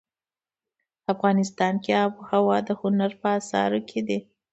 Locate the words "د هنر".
2.67-3.11